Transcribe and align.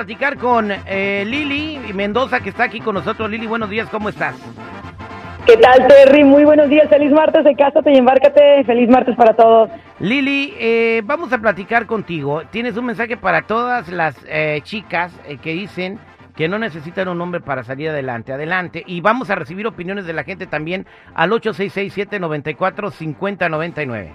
platicar 0.00 0.38
con 0.38 0.70
eh, 0.70 1.24
Lili 1.26 1.78
Mendoza, 1.92 2.40
que 2.40 2.48
está 2.48 2.64
aquí 2.64 2.80
con 2.80 2.94
nosotros. 2.94 3.28
Lili, 3.28 3.46
buenos 3.46 3.68
días, 3.68 3.86
¿cómo 3.90 4.08
estás? 4.08 4.34
¿Qué 5.44 5.58
tal, 5.58 5.86
Terry? 5.88 6.24
Muy 6.24 6.44
buenos 6.44 6.70
días. 6.70 6.88
Feliz 6.88 7.12
martes 7.12 7.44
de 7.44 7.54
Cásate 7.54 7.92
y 7.92 7.98
Embárcate. 7.98 8.64
Feliz 8.64 8.88
martes 8.88 9.14
para 9.14 9.34
todos. 9.34 9.68
Lili, 9.98 10.54
eh, 10.58 11.02
vamos 11.04 11.34
a 11.34 11.38
platicar 11.38 11.84
contigo. 11.84 12.44
Tienes 12.50 12.78
un 12.78 12.86
mensaje 12.86 13.18
para 13.18 13.42
todas 13.42 13.90
las 13.90 14.16
eh, 14.26 14.60
chicas 14.62 15.12
eh, 15.26 15.36
que 15.36 15.52
dicen 15.52 15.98
que 16.34 16.48
no 16.48 16.58
necesitan 16.58 17.08
un 17.08 17.20
hombre 17.20 17.42
para 17.42 17.62
salir 17.62 17.90
adelante. 17.90 18.32
Adelante. 18.32 18.82
Y 18.86 19.02
vamos 19.02 19.28
a 19.28 19.34
recibir 19.34 19.66
opiniones 19.66 20.06
de 20.06 20.14
la 20.14 20.24
gente 20.24 20.46
también 20.46 20.86
al 21.12 21.30
866-794-5099. 21.32 24.12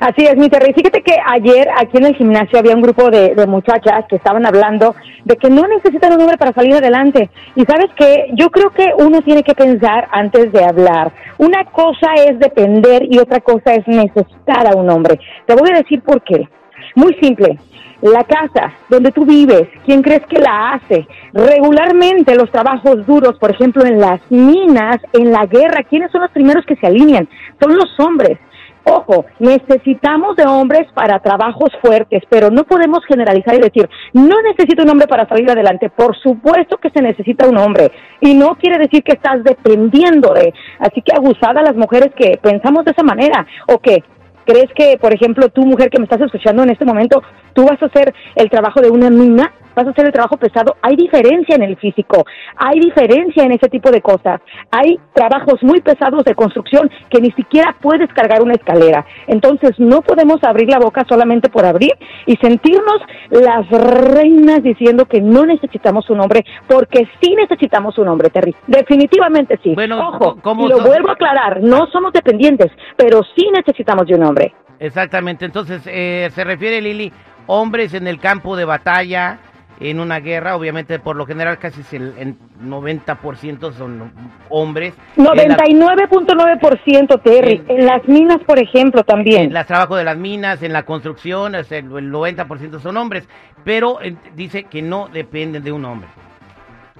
Así 0.00 0.24
es, 0.24 0.36
mi 0.36 0.48
Terry. 0.48 0.72
Fíjate 0.72 1.02
que 1.02 1.16
ayer 1.24 1.68
aquí 1.76 1.96
en 1.98 2.06
el 2.06 2.16
gimnasio 2.16 2.58
había 2.58 2.74
un 2.74 2.82
grupo 2.82 3.10
de, 3.10 3.34
de 3.34 3.46
muchachas 3.46 4.04
que 4.08 4.16
estaban 4.16 4.44
hablando 4.46 4.94
de 5.24 5.36
que 5.36 5.48
no 5.48 5.66
necesitan 5.66 6.12
un 6.12 6.22
hombre 6.22 6.36
para 6.36 6.52
salir 6.52 6.74
adelante. 6.74 7.30
Y 7.54 7.64
sabes 7.64 7.86
que 7.96 8.26
yo 8.34 8.50
creo 8.50 8.70
que 8.70 8.92
uno 8.98 9.22
tiene 9.22 9.42
que 9.42 9.54
pensar 9.54 10.08
antes 10.10 10.52
de 10.52 10.64
hablar. 10.64 11.12
Una 11.38 11.64
cosa 11.64 12.14
es 12.26 12.38
depender 12.38 13.02
y 13.08 13.18
otra 13.18 13.40
cosa 13.40 13.74
es 13.74 13.86
necesitar 13.86 14.66
a 14.66 14.76
un 14.76 14.90
hombre. 14.90 15.18
Te 15.46 15.54
voy 15.54 15.70
a 15.72 15.78
decir 15.78 16.02
por 16.02 16.22
qué. 16.22 16.48
Muy 16.94 17.14
simple. 17.20 17.58
La 18.02 18.24
casa 18.24 18.74
donde 18.90 19.12
tú 19.12 19.24
vives, 19.24 19.66
¿quién 19.86 20.02
crees 20.02 20.26
que 20.26 20.38
la 20.38 20.72
hace? 20.72 21.06
Regularmente 21.32 22.34
los 22.34 22.50
trabajos 22.50 23.06
duros, 23.06 23.38
por 23.38 23.50
ejemplo, 23.50 23.82
en 23.86 23.98
las 23.98 24.20
minas, 24.28 24.98
en 25.14 25.32
la 25.32 25.46
guerra, 25.46 25.84
¿quiénes 25.88 26.12
son 26.12 26.20
los 26.20 26.30
primeros 26.30 26.66
que 26.66 26.76
se 26.76 26.86
alinean? 26.86 27.26
Son 27.58 27.74
los 27.74 27.98
hombres. 27.98 28.38
Ojo, 28.84 29.24
necesitamos 29.38 30.36
de 30.36 30.44
hombres 30.44 30.86
para 30.92 31.18
trabajos 31.20 31.70
fuertes, 31.80 32.22
pero 32.28 32.50
no 32.50 32.64
podemos 32.64 33.00
generalizar 33.06 33.54
y 33.54 33.60
decir, 33.60 33.88
no 34.12 34.42
necesito 34.42 34.82
un 34.82 34.90
hombre 34.90 35.06
para 35.06 35.26
salir 35.26 35.50
adelante. 35.50 35.88
Por 35.88 36.14
supuesto 36.18 36.76
que 36.76 36.90
se 36.90 37.00
necesita 37.00 37.48
un 37.48 37.56
hombre 37.56 37.90
y 38.20 38.34
no 38.34 38.56
quiere 38.56 38.78
decir 38.78 39.02
que 39.02 39.12
estás 39.12 39.42
dependiendo 39.42 40.34
de. 40.34 40.52
Así 40.80 41.00
que 41.00 41.16
abusada 41.16 41.62
las 41.62 41.76
mujeres 41.76 42.12
que 42.14 42.38
pensamos 42.42 42.84
de 42.84 42.90
esa 42.90 43.02
manera 43.02 43.46
o 43.68 43.78
que 43.78 44.02
crees 44.44 44.70
que, 44.74 44.98
por 44.98 45.14
ejemplo, 45.14 45.48
tú 45.48 45.62
mujer 45.62 45.88
que 45.88 45.98
me 45.98 46.04
estás 46.04 46.20
escuchando 46.20 46.62
en 46.62 46.70
este 46.70 46.84
momento, 46.84 47.22
tú 47.54 47.64
vas 47.64 47.82
a 47.82 47.86
hacer 47.86 48.12
el 48.36 48.50
trabajo 48.50 48.80
de 48.80 48.90
una 48.90 49.08
mina 49.08 49.50
vas 49.74 49.86
a 49.86 49.90
hacer 49.90 50.06
el 50.06 50.12
trabajo 50.12 50.36
pesado, 50.36 50.76
hay 50.82 50.96
diferencia 50.96 51.56
en 51.56 51.62
el 51.62 51.76
físico, 51.76 52.24
hay 52.56 52.80
diferencia 52.80 53.44
en 53.44 53.52
ese 53.52 53.68
tipo 53.68 53.90
de 53.90 54.00
cosas. 54.00 54.40
Hay 54.70 54.98
trabajos 55.12 55.62
muy 55.62 55.80
pesados 55.80 56.24
de 56.24 56.34
construcción 56.34 56.90
que 57.10 57.20
ni 57.20 57.30
siquiera 57.32 57.74
puedes 57.80 58.12
cargar 58.12 58.42
una 58.42 58.54
escalera. 58.54 59.04
Entonces 59.26 59.78
no 59.78 60.02
podemos 60.02 60.42
abrir 60.44 60.68
la 60.68 60.78
boca 60.78 61.04
solamente 61.08 61.48
por 61.48 61.64
abrir 61.64 61.92
y 62.26 62.36
sentirnos 62.36 63.00
las 63.30 63.68
reinas 63.70 64.62
diciendo 64.62 65.06
que 65.06 65.20
no 65.20 65.44
necesitamos 65.44 66.08
un 66.10 66.20
hombre, 66.20 66.44
porque 66.68 67.08
sí 67.20 67.34
necesitamos 67.34 67.98
un 67.98 68.08
hombre, 68.08 68.30
Terry. 68.30 68.54
Definitivamente 68.66 69.58
sí. 69.62 69.74
Bueno, 69.74 70.08
Ojo, 70.08 70.36
¿cómo 70.42 70.66
y 70.66 70.68
lo 70.68 70.80
vuelvo 70.80 71.10
a 71.10 71.12
aclarar, 71.12 71.62
no 71.62 71.86
somos 71.86 72.12
dependientes, 72.12 72.70
pero 72.96 73.22
sí 73.36 73.48
necesitamos 73.52 74.06
de 74.06 74.14
un 74.14 74.24
hombre. 74.24 74.54
Exactamente. 74.78 75.44
Entonces, 75.44 75.82
eh, 75.86 76.28
se 76.32 76.44
refiere 76.44 76.80
Lili, 76.80 77.12
hombres 77.46 77.94
en 77.94 78.06
el 78.06 78.18
campo 78.18 78.56
de 78.56 78.64
batalla, 78.64 79.38
en 79.80 79.98
una 80.00 80.20
guerra, 80.20 80.56
obviamente 80.56 80.98
por 80.98 81.16
lo 81.16 81.26
general 81.26 81.58
casi 81.58 81.82
el, 81.96 82.14
el 82.18 82.34
90% 82.62 83.72
son 83.72 84.12
hombres. 84.48 84.94
En 85.16 85.24
la- 85.24 85.56
99.9% 85.56 87.20
Terry. 87.22 87.62
En- 87.68 87.80
En 87.80 87.86
las 87.86 88.06
minas, 88.08 88.38
por 88.46 88.58
ejemplo, 88.58 89.02
también. 89.02 89.50
En 89.50 89.56
el 89.56 89.66
trabajo 89.66 89.96
de 89.96 90.04
las 90.04 90.16
minas, 90.16 90.62
en 90.62 90.72
la 90.72 90.84
construcción, 90.84 91.54
el, 91.54 91.66
el 91.70 92.12
90% 92.12 92.80
son 92.80 92.96
hombres, 92.96 93.28
pero 93.64 94.00
eh, 94.02 94.16
dice 94.34 94.64
que 94.64 94.80
no 94.82 95.08
dependen 95.12 95.62
de 95.64 95.72
un 95.72 95.84
hombre. 95.84 96.08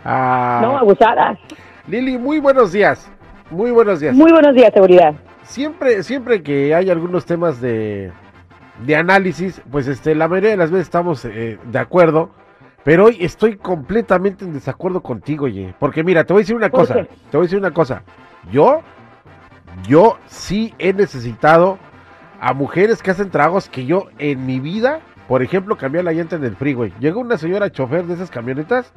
Ah, 0.04 0.60
No, 0.62 0.76
abusadas. 0.78 1.38
Lili, 1.86 2.18
muy 2.18 2.38
buenos 2.40 2.72
días. 2.72 3.10
Muy 3.50 3.70
buenos 3.70 4.00
días. 4.00 4.14
Muy 4.14 4.32
buenos 4.32 4.54
días, 4.54 4.72
seguridad. 4.72 5.14
Siempre, 5.42 6.02
siempre 6.02 6.42
que 6.42 6.74
hay 6.74 6.90
algunos 6.90 7.24
temas 7.26 7.60
de, 7.60 8.10
de 8.84 8.96
análisis, 8.96 9.60
pues 9.70 9.86
este, 9.86 10.14
la 10.14 10.26
mayoría 10.28 10.50
de 10.50 10.56
las 10.56 10.70
veces 10.70 10.86
estamos 10.86 11.24
eh, 11.24 11.58
de 11.64 11.78
acuerdo. 11.78 12.30
Pero 12.84 13.06
hoy 13.06 13.16
estoy 13.20 13.56
completamente 13.56 14.44
en 14.44 14.52
desacuerdo 14.52 15.02
contigo, 15.02 15.46
oye. 15.46 15.74
Porque 15.78 16.04
mira, 16.04 16.24
te 16.24 16.32
voy 16.34 16.40
a 16.40 16.42
decir 16.44 16.54
una 16.56 16.68
¿Por 16.68 16.80
cosa. 16.80 16.94
qué? 16.94 17.04
Te 17.30 17.36
voy 17.36 17.44
a 17.44 17.46
decir 17.46 17.58
una 17.58 17.70
cosa. 17.72 18.02
Yo, 18.52 18.82
yo 19.88 20.18
sí 20.26 20.74
he 20.78 20.92
necesitado 20.92 21.78
a 22.40 22.52
mujeres 22.52 23.02
que 23.02 23.10
hacen 23.10 23.30
tragos 23.30 23.68
que 23.70 23.86
yo 23.86 24.08
en 24.18 24.44
mi 24.44 24.60
vida, 24.60 25.00
por 25.28 25.42
ejemplo, 25.42 25.76
cambié 25.78 26.02
la 26.02 26.12
llanta 26.12 26.36
en 26.36 26.44
el 26.44 26.56
freeway. 26.56 26.92
Llegó 27.00 27.20
una 27.20 27.38
señora 27.38 27.70
chofer 27.70 28.04
de 28.04 28.14
esas 28.14 28.30
camionetas, 28.30 28.92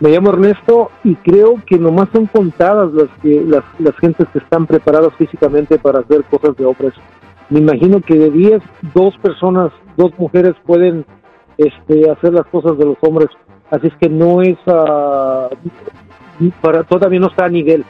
Me 0.00 0.10
llamo 0.10 0.30
Ernesto 0.30 0.90
y 1.04 1.14
creo 1.16 1.60
que 1.66 1.78
nomás 1.78 2.08
son 2.12 2.26
contadas 2.26 2.92
las 2.92 3.08
que 3.22 3.42
las, 3.46 3.62
las 3.78 3.94
gentes 3.98 4.26
que 4.32 4.38
están 4.38 4.66
preparadas 4.66 5.14
físicamente 5.16 5.78
para 5.78 6.00
hacer 6.00 6.24
cosas 6.24 6.56
de 6.56 6.64
hombres. 6.64 6.94
Me 7.50 7.60
imagino 7.60 8.00
que 8.00 8.14
de 8.14 8.30
10, 8.30 8.62
dos 8.94 9.16
personas, 9.18 9.70
dos 9.96 10.10
mujeres 10.18 10.54
pueden 10.64 11.04
este, 11.58 12.10
hacer 12.10 12.32
las 12.32 12.46
cosas 12.46 12.78
de 12.78 12.86
los 12.86 12.96
hombres. 13.02 13.28
Así 13.70 13.88
es 13.88 13.94
que 14.00 14.08
no 14.08 14.42
es 14.42 14.56
ah, 14.66 15.50
para 16.60 16.82
todavía 16.82 17.20
no 17.20 17.28
está 17.28 17.44
a 17.44 17.50
nivel. 17.50 17.84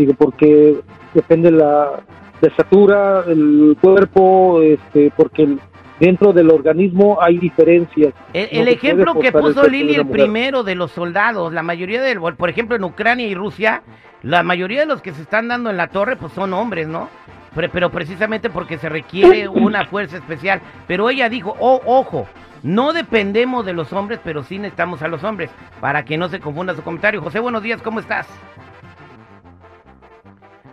Digo, 0.00 0.14
porque 0.14 0.80
depende 1.12 1.50
la 1.50 2.00
de 2.40 2.48
estatura, 2.48 3.22
el 3.28 3.76
cuerpo, 3.82 4.62
este, 4.62 5.12
porque 5.14 5.42
el- 5.42 5.60
dentro 5.98 6.32
del 6.32 6.48
organismo 6.50 7.18
hay 7.20 7.36
diferencias. 7.36 8.14
El, 8.32 8.66
ejemplo 8.68 9.20
que 9.20 9.30
puso 9.30 9.68
Lili, 9.68 9.94
el 9.96 10.06
primero 10.06 10.62
de 10.62 10.74
los 10.74 10.90
soldados, 10.90 11.52
la 11.52 11.62
mayoría 11.62 12.00
de, 12.00 12.18
por 12.18 12.48
ejemplo, 12.48 12.76
en 12.76 12.84
Ucrania 12.84 13.26
y 13.26 13.34
Rusia, 13.34 13.82
la 14.22 14.42
mayoría 14.42 14.80
de 14.80 14.86
los 14.86 15.02
que 15.02 15.12
se 15.12 15.20
están 15.20 15.48
dando 15.48 15.68
en 15.68 15.76
la 15.76 15.88
torre, 15.88 16.16
pues 16.16 16.32
son 16.32 16.54
hombres, 16.54 16.88
¿no? 16.88 17.10
Pero, 17.54 17.68
pero 17.70 17.90
precisamente 17.90 18.48
porque 18.48 18.78
se 18.78 18.88
requiere 18.88 19.46
una 19.48 19.84
fuerza 19.84 20.16
especial. 20.16 20.62
Pero 20.86 21.10
ella 21.10 21.28
dijo, 21.28 21.54
oh, 21.60 21.82
ojo, 21.84 22.26
No 22.62 22.94
dependemos 22.94 23.66
de 23.66 23.74
los 23.74 23.92
hombres, 23.92 24.18
pero 24.24 24.42
sí 24.44 24.58
necesitamos 24.58 25.02
a 25.02 25.08
los 25.08 25.24
hombres, 25.24 25.50
para 25.80 26.04
que 26.06 26.16
no 26.16 26.28
se 26.28 26.40
confunda 26.40 26.74
su 26.74 26.82
comentario. 26.82 27.20
José, 27.20 27.38
buenos 27.40 27.62
días, 27.62 27.82
¿cómo 27.82 28.00
estás? 28.00 28.26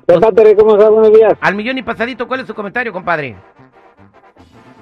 ¿Qué 0.08 0.18
tal, 0.20 0.34
Terry? 0.34 0.56
¿Cómo 0.56 0.76
estás? 0.78 0.90
Buenos 0.90 1.12
días. 1.14 1.34
Al 1.42 1.56
millón 1.56 1.78
y 1.78 1.84
pasadito, 1.84 2.28
¿cuál 2.28 2.40
es 2.42 2.48
su 2.48 2.54
comentario, 2.54 2.94
compadre? 2.94 3.36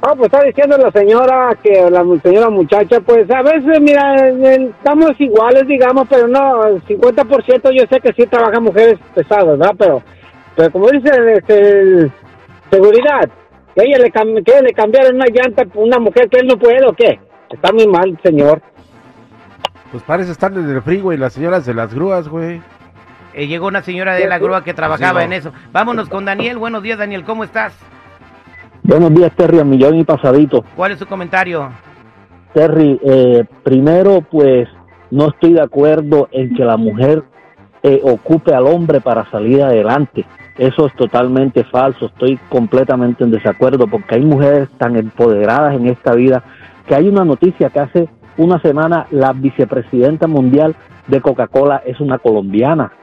Ah, 0.01 0.13
pues 0.15 0.25
está 0.31 0.43
diciendo 0.43 0.77
la 0.77 0.91
señora 0.91 1.57
que 1.63 1.89
la 1.89 2.03
señora 2.21 2.49
muchacha, 2.51 2.99
pues 2.99 3.29
a 3.31 3.41
veces, 3.41 3.81
mira, 3.81 4.27
estamos 4.27 5.19
iguales, 5.19 5.67
digamos, 5.67 6.07
pero 6.07 6.27
no, 6.27 6.67
el 6.67 6.83
50% 6.83 7.71
yo 7.71 7.85
sé 7.89 7.99
que 8.01 8.13
sí 8.13 8.27
trabajan 8.27 8.63
mujeres 8.63 8.99
pesadas, 9.15 9.57
¿verdad? 9.57 9.73
Pero, 9.79 10.03
pero 10.55 10.71
como 10.71 10.89
dice 10.91 11.09
este, 11.37 11.59
el- 11.79 12.11
seguridad, 12.69 13.27
que 13.73 13.83
ella 13.83 13.97
le, 13.97 14.11
que 14.11 14.51
ella 14.51 14.61
le 14.61 14.73
cambiaron 14.73 15.15
una 15.15 15.25
llanta 15.25 15.65
por 15.65 15.83
una 15.83 15.97
mujer 15.97 16.29
que 16.29 16.37
él 16.39 16.47
no 16.47 16.57
puede 16.57 16.85
o 16.85 16.93
qué. 16.93 17.19
Está 17.49 17.71
muy 17.73 17.87
mal, 17.87 18.19
señor. 18.23 18.61
Pues 19.91 20.03
parece 20.03 20.31
estar 20.31 20.51
en 20.51 20.69
el 20.69 20.81
freeway 20.83 21.17
las 21.17 21.33
señoras 21.33 21.65
de 21.65 21.73
las 21.73 21.93
grúas, 21.95 22.27
güey. 22.27 22.61
Eh, 23.35 23.47
llegó 23.47 23.67
una 23.67 23.81
señora 23.81 24.15
de 24.15 24.27
la 24.27 24.39
grúa 24.39 24.63
que 24.63 24.73
trabajaba 24.73 25.25
en 25.25 25.33
eso. 25.33 25.51
Vámonos 25.73 26.07
con 26.07 26.23
Daniel. 26.23 26.57
Buenos 26.57 26.81
días, 26.81 26.97
Daniel, 26.97 27.25
¿cómo 27.25 27.43
estás? 27.43 27.77
Buenos 28.81 29.13
días, 29.13 29.29
Terry, 29.35 29.59
a 29.59 29.65
millón 29.65 29.97
y 29.97 30.05
pasadito. 30.05 30.63
¿Cuál 30.73 30.93
es 30.93 30.99
su 30.99 31.05
comentario? 31.05 31.69
Terry, 32.53 32.97
eh, 33.03 33.43
primero, 33.61 34.21
pues 34.21 34.69
no 35.11 35.27
estoy 35.27 35.51
de 35.51 35.61
acuerdo 35.61 36.29
en 36.31 36.55
que 36.55 36.63
la 36.63 36.77
mujer 36.77 37.23
eh, 37.83 37.99
ocupe 38.03 38.55
al 38.55 38.67
hombre 38.67 39.01
para 39.01 39.29
salir 39.29 39.61
adelante. 39.61 40.23
Eso 40.57 40.85
es 40.87 40.93
totalmente 40.93 41.65
falso. 41.65 42.05
Estoy 42.05 42.39
completamente 42.47 43.25
en 43.25 43.31
desacuerdo 43.31 43.85
porque 43.87 44.15
hay 44.15 44.21
mujeres 44.21 44.69
tan 44.77 44.95
empoderadas 44.95 45.75
en 45.75 45.87
esta 45.87 46.13
vida 46.13 46.41
que 46.87 46.95
hay 46.95 47.09
una 47.09 47.25
noticia 47.25 47.69
que 47.69 47.79
hace 47.81 48.09
una 48.37 48.61
semana 48.61 49.07
la 49.11 49.33
vicepresidenta 49.33 50.25
mundial 50.25 50.73
de 51.07 51.19
Coca-Cola 51.19 51.81
es 51.85 51.99
una 51.99 52.17
colombiana. 52.17 52.93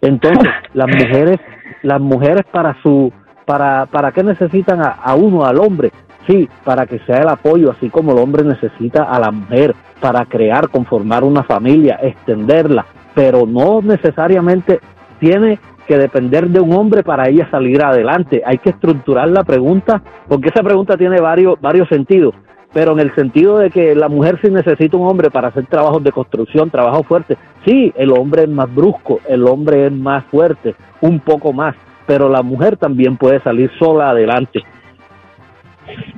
Entonces, 0.00 0.48
las 0.74 0.88
mujeres, 0.88 1.38
las 1.82 2.00
mujeres 2.00 2.44
para 2.50 2.80
su, 2.82 3.12
para, 3.44 3.86
para 3.86 4.12
qué 4.12 4.22
necesitan 4.22 4.80
a, 4.80 4.90
a 4.90 5.14
uno, 5.14 5.44
al 5.44 5.58
hombre, 5.58 5.90
sí, 6.26 6.48
para 6.64 6.86
que 6.86 6.98
sea 7.00 7.18
el 7.18 7.28
apoyo, 7.28 7.70
así 7.70 7.88
como 7.88 8.12
el 8.12 8.18
hombre 8.18 8.44
necesita 8.44 9.04
a 9.04 9.18
la 9.18 9.30
mujer 9.30 9.74
para 10.00 10.24
crear, 10.24 10.68
conformar 10.68 11.24
una 11.24 11.42
familia, 11.42 11.98
extenderla, 12.02 12.86
pero 13.14 13.46
no 13.46 13.80
necesariamente 13.82 14.80
tiene 15.18 15.58
que 15.86 15.96
depender 15.96 16.48
de 16.48 16.60
un 16.60 16.74
hombre 16.74 17.02
para 17.02 17.28
ella 17.28 17.48
salir 17.50 17.82
adelante. 17.82 18.42
Hay 18.44 18.58
que 18.58 18.70
estructurar 18.70 19.28
la 19.28 19.42
pregunta, 19.42 20.02
porque 20.28 20.50
esa 20.50 20.62
pregunta 20.62 20.96
tiene 20.96 21.20
varios, 21.20 21.58
varios 21.60 21.88
sentidos 21.88 22.34
pero 22.72 22.92
en 22.92 23.00
el 23.00 23.14
sentido 23.14 23.58
de 23.58 23.70
que 23.70 23.94
la 23.94 24.08
mujer 24.08 24.38
sí 24.42 24.50
necesita 24.50 24.96
un 24.96 25.08
hombre 25.08 25.30
para 25.30 25.48
hacer 25.48 25.66
trabajos 25.66 26.02
de 26.04 26.12
construcción, 26.12 26.70
trabajo 26.70 27.02
fuerte. 27.02 27.36
Sí, 27.64 27.92
el 27.96 28.12
hombre 28.12 28.42
es 28.42 28.48
más 28.48 28.72
brusco, 28.72 29.20
el 29.28 29.46
hombre 29.46 29.86
es 29.86 29.92
más 29.92 30.24
fuerte, 30.26 30.74
un 31.00 31.20
poco 31.20 31.52
más, 31.52 31.74
pero 32.06 32.28
la 32.28 32.42
mujer 32.42 32.76
también 32.76 33.16
puede 33.16 33.40
salir 33.40 33.70
sola 33.78 34.10
adelante. 34.10 34.62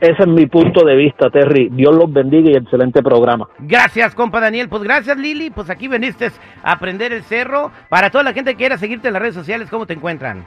Ese 0.00 0.22
es 0.22 0.26
mi 0.26 0.46
punto 0.46 0.84
de 0.84 0.96
vista, 0.96 1.30
Terry. 1.30 1.68
Dios 1.70 1.94
los 1.94 2.12
bendiga 2.12 2.50
y 2.50 2.54
excelente 2.54 3.02
programa. 3.02 3.48
Gracias, 3.60 4.14
compa 4.14 4.40
Daniel. 4.40 4.68
Pues 4.68 4.82
gracias, 4.82 5.16
Lili. 5.16 5.50
Pues 5.50 5.70
aquí 5.70 5.86
veniste 5.86 6.30
a 6.62 6.72
aprender 6.72 7.12
el 7.12 7.22
cerro. 7.22 7.70
Para 7.88 8.10
toda 8.10 8.24
la 8.24 8.32
gente 8.32 8.52
que 8.52 8.56
quiera 8.56 8.78
seguirte 8.78 9.08
en 9.08 9.14
las 9.14 9.22
redes 9.22 9.36
sociales, 9.36 9.70
¿cómo 9.70 9.86
te 9.86 9.94
encuentran? 9.94 10.42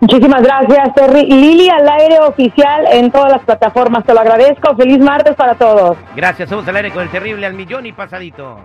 Muchísimas 0.00 0.42
gracias, 0.42 0.94
Terry. 0.94 1.26
Lili 1.26 1.70
al 1.70 1.88
aire 1.88 2.20
oficial 2.20 2.84
en 2.92 3.10
todas 3.10 3.32
las 3.32 3.42
plataformas. 3.42 4.04
Te 4.04 4.12
lo 4.12 4.20
agradezco. 4.20 4.76
Feliz 4.76 4.98
martes 4.98 5.34
para 5.34 5.54
todos. 5.54 5.96
Gracias, 6.14 6.48
somos 6.48 6.68
al 6.68 6.76
aire 6.76 6.90
con 6.90 7.02
el 7.02 7.10
terrible 7.10 7.46
al 7.46 7.54
millón 7.54 7.86
y 7.86 7.92
pasadito. 7.92 8.58